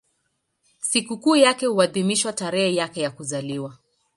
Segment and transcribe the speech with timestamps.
[0.79, 3.77] Sikukuu yake huadhimishwa tarehe yake ya kuzaliwa.